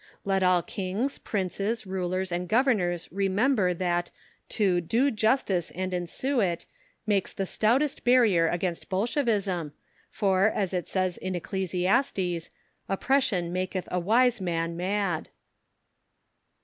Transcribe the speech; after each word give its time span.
Let 0.25 0.41
all 0.41 0.63
kings, 0.63 1.19
princes, 1.19 1.85
rulers 1.85 2.31
and 2.31 2.47
governors 2.49 3.07
remember 3.11 3.71
that 3.75 4.09
to 4.49 4.81
"do 4.81 5.11
justice 5.11 5.69
and 5.69 5.93
ensue 5.93 6.39
it" 6.39 6.65
makes 7.05 7.33
the 7.33 7.45
stoutest 7.45 8.03
barrier 8.03 8.47
against 8.47 8.89
Bolshevism, 8.89 9.73
for, 10.09 10.47
as 10.49 10.73
it 10.73 10.89
says 10.89 11.17
in 11.17 11.35
Ecclesiastes, 11.35 12.49
"oppression 12.89 13.53
maketh 13.53 13.87
a 13.91 13.99
wise 13.99 14.41
man 14.41 14.75
mad." 14.75 15.29